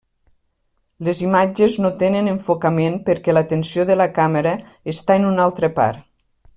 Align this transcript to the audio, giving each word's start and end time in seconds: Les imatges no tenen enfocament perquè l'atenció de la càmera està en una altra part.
Les 1.07 1.19
imatges 1.25 1.75
no 1.83 1.91
tenen 2.03 2.29
enfocament 2.31 2.97
perquè 3.11 3.37
l'atenció 3.39 3.87
de 3.93 4.01
la 4.01 4.11
càmera 4.19 4.55
està 4.95 5.23
en 5.23 5.33
una 5.35 5.49
altra 5.51 5.75
part. 5.83 6.07